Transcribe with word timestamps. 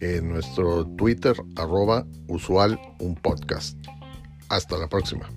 en 0.00 0.28
nuestro 0.28 0.86
Twitter 0.86 1.34
arroba 1.56 2.06
usual 2.28 2.78
un 3.00 3.14
podcast. 3.14 3.78
Hasta 4.48 4.76
la 4.78 4.88
próxima. 4.88 5.28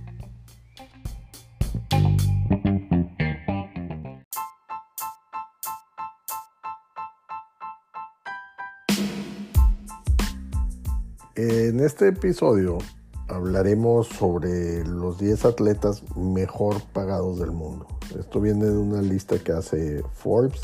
En 11.36 11.80
este 11.82 12.08
episodio 12.08 12.80
hablaremos 13.28 14.08
sobre 14.08 14.84
los 14.86 15.20
10 15.20 15.46
atletas 15.46 16.04
mejor 16.16 16.82
pagados 16.94 17.40
del 17.40 17.52
mundo. 17.52 17.88
Esto 18.18 18.42
viene 18.42 18.66
de 18.66 18.78
una 18.78 19.02
lista 19.02 19.38
que 19.38 19.52
hace 19.52 20.04
Forbes 20.14 20.60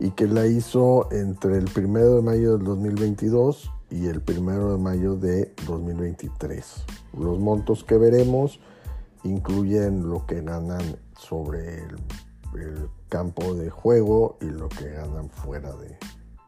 y 0.00 0.12
que 0.12 0.26
la 0.26 0.46
hizo 0.46 1.12
entre 1.12 1.58
el 1.58 1.68
1 1.76 2.16
de 2.16 2.22
mayo 2.22 2.56
del 2.56 2.64
2022 2.66 3.70
y 3.90 4.06
el 4.06 4.22
1 4.26 4.72
de 4.72 4.78
mayo 4.78 5.14
de 5.14 5.54
2023. 5.66 6.84
Los 7.18 7.38
montos 7.38 7.84
que 7.84 7.98
veremos 7.98 8.60
incluyen 9.22 10.08
lo 10.08 10.26
que 10.26 10.40
ganan 10.40 10.96
sobre 11.18 11.84
el, 11.84 11.96
campo 13.08 13.54
de 13.54 13.70
juego 13.70 14.38
y 14.40 14.46
lo 14.46 14.68
que 14.68 14.88
ganan 14.90 15.30
fuera 15.30 15.72
de, 15.76 15.96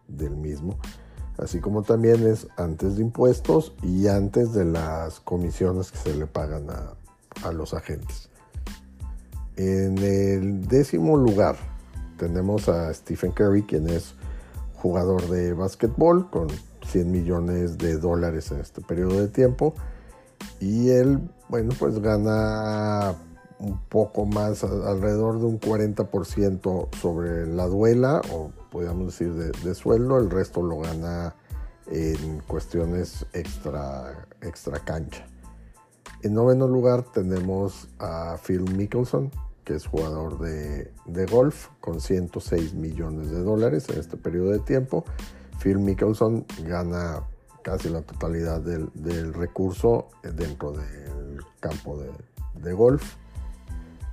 del 0.07 0.37
mismo 0.37 0.79
así 1.39 1.61
como 1.61 1.83
también 1.83 2.27
es 2.27 2.47
antes 2.57 2.97
de 2.97 3.03
impuestos 3.03 3.75
y 3.83 4.07
antes 4.07 4.53
de 4.53 4.65
las 4.65 5.21
comisiones 5.21 5.91
que 5.91 5.99
se 5.99 6.15
le 6.15 6.27
pagan 6.27 6.71
a, 6.71 6.95
a 7.43 7.53
los 7.53 7.75
agentes. 7.75 8.29
En 9.57 9.99
el 9.99 10.67
décimo 10.69 11.17
lugar 11.17 11.57
tenemos 12.23 12.69
a 12.69 12.95
Stephen 12.95 13.33
Curry, 13.33 13.65
quien 13.65 13.89
es 13.89 14.15
jugador 14.77 15.29
de 15.29 15.55
básquetbol 15.55 16.31
con 16.31 16.47
100 16.87 17.11
millones 17.11 17.79
de 17.79 17.99
dólares 17.99 18.53
en 18.53 18.61
este 18.61 18.81
periodo 18.81 19.21
de 19.21 19.27
tiempo. 19.27 19.75
Y 20.61 20.91
él, 20.91 21.19
bueno, 21.49 21.75
pues 21.77 21.99
gana 21.99 23.17
un 23.59 23.81
poco 23.89 24.25
más, 24.25 24.63
alrededor 24.63 25.41
de 25.41 25.47
un 25.47 25.59
40% 25.59 26.95
sobre 26.97 27.49
la 27.49 27.67
duela, 27.67 28.23
o 28.33 28.53
podríamos 28.71 29.07
decir 29.07 29.35
de, 29.35 29.75
sueldo, 29.75 30.19
el 30.19 30.31
resto 30.31 30.63
lo 30.63 30.79
gana 30.79 31.35
en 31.89 32.39
cuestiones 32.47 33.27
extra, 33.33 34.29
extra 34.43 34.79
cancha. 34.79 35.27
En 36.23 36.35
noveno 36.35 36.69
lugar 36.69 37.03
tenemos 37.03 37.89
a 37.99 38.37
Phil 38.47 38.63
Mickelson, 38.77 39.33
que 39.65 39.75
es 39.75 39.87
jugador 39.87 40.39
de, 40.39 41.27
golf, 41.27 41.69
con 41.81 42.01
106 42.01 42.75
millones 42.75 43.31
de 43.31 43.43
dólares 43.43 43.89
en 43.89 43.99
este 43.99 44.17
periodo 44.17 44.51
de 44.51 44.59
tiempo. 44.59 45.05
Phil 45.63 45.79
Mickelson 45.79 46.45
gana 46.65 47.23
casi 47.63 47.89
la 47.89 48.03
totalidad 48.03 48.61
del, 48.61 49.35
recurso 49.35 50.09
dentro 50.23 50.73
del 50.73 51.41
campo 51.61 51.97
de, 51.97 52.11
de 52.61 52.73
golf. 52.73 53.17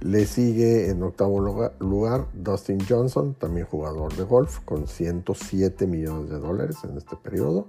Le 0.01 0.25
sigue 0.25 0.89
en 0.89 1.03
octavo 1.03 1.41
lugar 1.79 2.27
Dustin 2.33 2.79
Johnson, 2.87 3.33
también 3.33 3.65
jugador 3.65 4.15
de 4.15 4.23
golf, 4.23 4.59
con 4.59 4.87
107 4.87 5.87
millones 5.87 6.29
de 6.29 6.39
dólares 6.39 6.77
en 6.83 6.97
este 6.97 7.17
periodo. 7.17 7.67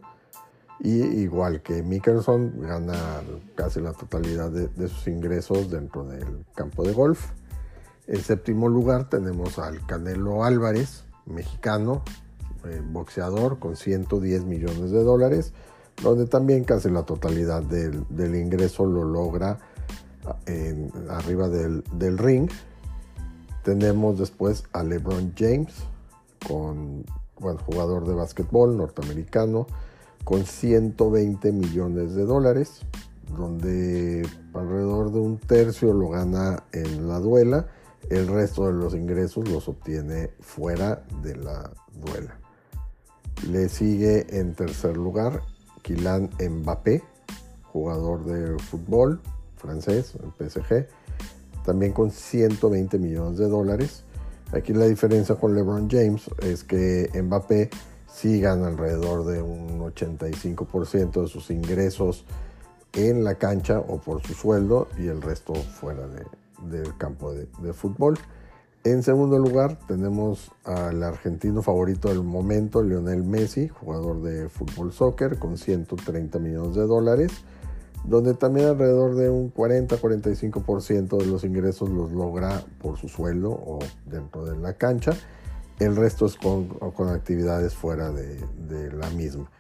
Y 0.83 1.03
igual 1.03 1.61
que 1.61 1.83
Mickelson, 1.83 2.61
gana 2.61 3.23
casi 3.55 3.81
la 3.81 3.93
totalidad 3.93 4.51
de, 4.51 4.89
sus 4.89 5.09
ingresos 5.09 5.71
dentro 5.71 6.05
del 6.05 6.45
campo 6.55 6.85
de 6.85 6.93
golf. 6.93 7.33
En 8.11 8.21
séptimo 8.25 8.69
lugar 8.69 9.09
tenemos 9.09 9.61
al 9.61 9.87
Canelo 9.87 10.43
Álvarez, 10.43 11.05
mexicano, 11.27 12.03
eh, 12.65 12.83
boxeador, 12.85 13.61
con 13.61 13.77
110 13.77 14.47
millones 14.47 14.91
de 14.91 15.05
dólares, 15.05 15.53
donde 16.03 16.27
también 16.27 16.65
casi 16.65 16.91
la 16.91 17.05
totalidad 17.05 17.63
del, 17.63 18.35
ingreso 18.35 18.85
lo 18.85 19.05
logra 19.05 19.61
arriba 21.09 21.49
del, 21.49 22.19
ring. 22.19 22.51
Tenemos 23.63 24.19
después 24.19 24.65
a 24.73 24.83
LeBron 24.83 25.33
James, 25.39 25.73
con, 26.49 27.05
bueno, 27.39 27.61
jugador 27.65 28.09
de 28.09 28.15
básquetbol 28.15 28.77
norteamericano, 28.77 29.69
con 30.25 30.47
120 30.47 31.53
millones 31.53 32.17
de 32.17 32.25
dólares, 32.25 32.81
donde 33.37 34.29
alrededor 34.53 35.13
de 35.13 35.21
un 35.21 35.39
tercio 35.39 35.93
lo 35.93 36.09
gana 36.09 36.65
en 36.73 37.07
la 37.07 37.21
duela, 37.21 37.69
el 38.11 38.27
resto 38.27 38.67
de 38.67 38.73
los 38.73 38.95
ingresos 38.95 39.49
los 39.49 39.69
obtiene 39.69 40.31
fuera 40.41 41.05
de 41.23 41.37
la 41.37 41.71
duela. 41.95 42.39
Le 43.49 43.69
sigue 43.69 44.27
en 44.39 44.55
tercer 44.55 44.97
lugar 44.97 45.43
Kylian 45.83 46.29
Mbappé, 46.39 47.03
jugador 47.73 48.25
de 48.25 48.59
fútbol, 48.59 49.21
francés, 49.57 50.15
el 50.17 50.49
PSG, 50.51 50.89
también 51.65 51.93
con 51.93 52.11
120 52.11 52.99
millones 52.99 53.39
de 53.39 53.49
dólares. 53.49 54.03
Aquí 54.53 54.73
la 54.73 54.87
diferencia 54.87 55.37
con 55.37 55.55
LeBron 55.55 55.89
James 55.89 56.29
es 56.43 56.65
que 56.65 57.09
Mbappé 57.15 57.71
sí 58.13 58.41
gana 58.41 58.67
alrededor 58.67 59.25
de 59.25 59.41
un 59.41 59.79
85% 59.79 61.23
de 61.23 61.29
sus 61.29 61.51
ingresos 61.51 62.25
en 62.93 63.23
la 63.23 63.37
cancha 63.37 63.79
o 63.79 64.01
por 64.01 64.21
su 64.21 64.35
sueldo 64.35 64.89
y 64.99 65.07
el 65.07 65.23
resto 65.23 65.55
fuera 65.55 66.09
del 66.63 66.97
campo 66.97 67.33
de, 67.33 67.49
de, 67.61 67.73
fútbol. 67.73 68.19
En 68.85 69.03
segundo 69.03 69.39
lugar 69.39 69.79
tenemos 69.87 70.51
al 70.65 71.03
argentino 71.03 71.63
favorito 71.63 72.09
del 72.09 72.23
momento, 72.23 72.83
Lionel 72.83 73.25
Messi, 73.25 73.69
jugador 73.69 74.23
de 74.23 74.49
fútbol 74.49 74.93
soccer 74.93 75.39
con 75.39 75.59
130 75.59 76.39
millones 76.39 76.75
de 76.75 76.87
dólares 76.87 77.45
donde 78.05 78.35
también 78.35 78.69
alrededor 78.69 79.15
de 79.15 79.31
un 79.31 79.53
40-45% 79.53 81.19
de 81.19 81.27
los 81.27 81.45
ingresos 81.45 81.91
los 81.91 82.11
logra 82.13 82.65
por 82.81 82.99
su 82.99 83.09
sueldo 83.09 83.51
o 83.51 83.79
dentro 84.07 84.45
de 84.45 84.57
la 84.57 84.75
cancha. 84.75 85.13
El 85.79 85.97
resto 85.97 86.27
es 86.27 86.37
con, 86.37 86.69
con 86.69 87.09
actividades 87.09 87.75
fuera 87.75 88.11
de, 88.11 88.37
de, 88.69 88.93
la 88.93 89.09
misma. 89.11 89.51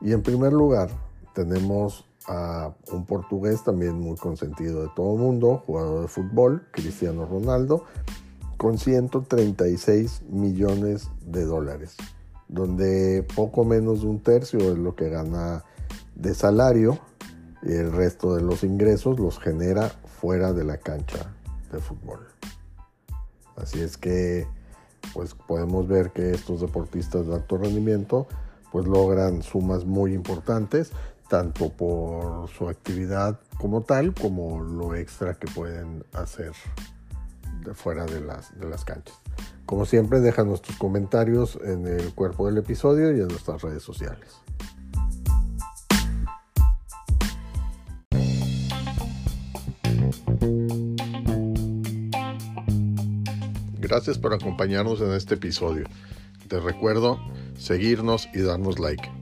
Y 0.00 0.12
en 0.12 0.22
primer 0.22 0.52
lugar 0.52 0.90
tenemos 1.34 2.06
a 2.26 2.72
un 2.92 3.04
portugués 3.06 3.64
también 3.64 3.98
muy 3.98 4.16
consentido 4.16 4.82
de 4.82 4.88
todo 4.94 5.14
el 5.14 5.20
mundo, 5.20 5.62
jugador 5.66 6.02
de 6.02 6.08
fútbol, 6.08 6.66
Cristiano 6.70 7.26
Ronaldo, 7.26 7.84
con 8.56 8.78
136 8.78 10.22
millones 10.30 11.10
de 11.26 11.44
dólares, 11.44 11.96
donde 12.48 13.26
poco 13.34 13.64
menos 13.64 14.02
de 14.02 14.06
un 14.06 14.20
tercio 14.20 14.60
es 14.60 14.78
lo 14.78 14.94
que 14.94 15.08
gana 15.08 15.64
de 16.14 16.34
salario 16.34 16.98
y 17.62 17.72
el 17.72 17.92
resto 17.92 18.34
de 18.34 18.42
los 18.42 18.62
ingresos 18.62 19.18
los 19.18 19.38
genera 19.38 19.88
fuera 19.88 20.52
de 20.52 20.64
la 20.64 20.76
cancha 20.76 21.34
de 21.72 21.78
fútbol. 21.80 22.20
Así 23.56 23.80
es 23.80 23.96
que 23.96 24.46
pues 25.12 25.34
podemos 25.34 25.88
ver 25.88 26.10
que 26.12 26.30
estos 26.30 26.60
deportistas 26.60 27.26
de 27.26 27.34
alto 27.34 27.58
rendimiento 27.58 28.26
pues 28.70 28.86
logran 28.86 29.42
sumas 29.42 29.84
muy 29.84 30.14
importantes 30.14 30.92
tanto 31.32 31.70
por 31.70 32.46
su 32.50 32.68
actividad 32.68 33.40
como 33.58 33.80
tal 33.80 34.12
como 34.12 34.60
lo 34.60 34.94
extra 34.94 35.32
que 35.32 35.50
pueden 35.50 36.04
hacer 36.12 36.52
fuera 37.72 38.04
de 38.04 38.20
las, 38.20 38.54
de 38.60 38.68
las 38.68 38.84
canchas. 38.84 39.18
Como 39.64 39.86
siempre, 39.86 40.20
déjanos 40.20 40.60
tus 40.60 40.76
comentarios 40.76 41.58
en 41.64 41.86
el 41.86 42.12
cuerpo 42.12 42.44
del 42.48 42.58
episodio 42.58 43.16
y 43.16 43.20
en 43.20 43.28
nuestras 43.28 43.62
redes 43.62 43.82
sociales. 43.82 44.42
Gracias 53.78 54.18
por 54.18 54.34
acompañarnos 54.34 55.00
en 55.00 55.14
este 55.14 55.36
episodio. 55.36 55.86
Te 56.48 56.60
recuerdo 56.60 57.18
seguirnos 57.56 58.28
y 58.34 58.42
darnos 58.42 58.78
like. 58.78 59.21